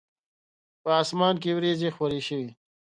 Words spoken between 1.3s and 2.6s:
کې وریځي خوری شوی